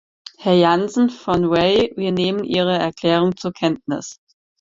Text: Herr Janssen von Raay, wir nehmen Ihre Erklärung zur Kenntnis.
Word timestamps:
Herr 0.39 0.55
Janssen 0.55 1.11
von 1.11 1.45
Raay, 1.45 1.93
wir 1.95 2.11
nehmen 2.11 2.43
Ihre 2.43 2.75
Erklärung 2.75 3.37
zur 3.37 3.53
Kenntnis. 3.53 4.17